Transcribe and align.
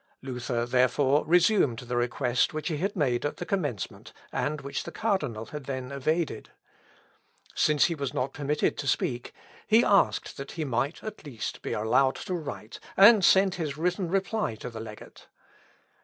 Luther, 0.23 0.65
therefore, 0.65 1.23
resumed 1.27 1.77
the 1.77 1.95
request 1.95 2.55
which 2.55 2.69
he 2.69 2.77
had 2.77 2.95
made 2.95 3.23
at 3.23 3.37
the 3.37 3.45
commencement, 3.45 4.13
and 4.31 4.59
which 4.61 4.81
the 4.83 4.91
cardinal 4.91 5.45
had 5.45 5.65
then 5.65 5.91
evaded. 5.91 6.49
Since 7.53 7.85
he 7.85 7.93
was 7.93 8.11
not 8.11 8.33
permitted 8.33 8.79
to 8.79 8.87
speak, 8.87 9.31
he 9.67 9.83
asked 9.85 10.37
that 10.37 10.53
he 10.53 10.65
might, 10.65 11.03
at 11.03 11.23
least, 11.23 11.61
be 11.61 11.73
allowed 11.73 12.15
to 12.15 12.33
write, 12.33 12.79
and 12.97 13.23
send 13.23 13.53
his 13.61 13.77
written 13.77 14.09
reply 14.09 14.55
to 14.55 14.71
the 14.71 14.79
legate. 14.79 15.27